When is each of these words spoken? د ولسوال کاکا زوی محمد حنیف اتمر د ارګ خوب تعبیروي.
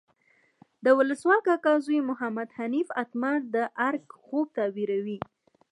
د 0.83 0.85
ولسوال 0.99 1.39
کاکا 1.47 1.73
زوی 1.85 1.99
محمد 2.09 2.47
حنیف 2.57 2.87
اتمر 3.01 3.37
د 3.55 3.57
ارګ 3.87 4.03
خوب 4.25 4.47
تعبیروي. 4.57 5.19